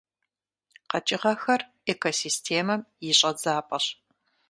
КъэкӀыгъэхэр 0.89 1.61
экосистемэм 1.91 2.81
и 3.07 3.09
щӀэдзапӀэщ. 3.17 3.85